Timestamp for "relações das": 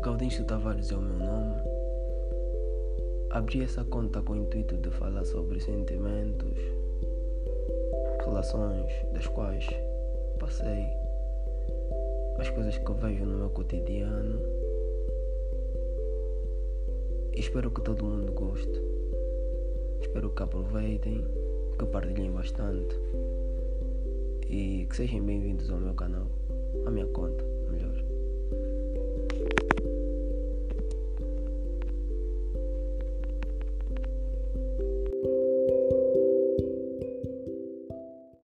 8.24-9.26